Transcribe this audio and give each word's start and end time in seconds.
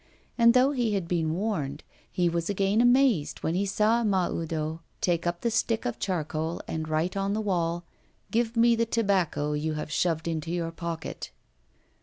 And 0.35 0.55
though 0.55 0.71
he 0.71 0.95
had 0.95 1.07
been 1.07 1.35
warned, 1.35 1.83
he 2.09 2.27
was 2.27 2.49
again 2.49 2.81
amazed 2.81 3.43
when 3.43 3.53
he 3.53 3.67
saw 3.67 4.03
Mahoudeau 4.03 4.79
take 4.99 5.27
up 5.27 5.41
the 5.41 5.51
stick 5.51 5.85
of 5.85 5.99
charcoal 5.99 6.59
and 6.67 6.89
write 6.89 7.15
on 7.15 7.33
the 7.33 7.39
wall: 7.39 7.83
'Give 8.31 8.57
me 8.57 8.75
the 8.75 8.87
tobacco 8.87 9.53
you 9.53 9.73
have 9.73 9.91
shoved 9.91 10.27
into 10.27 10.49
your 10.49 10.71
pocket. 10.71 11.29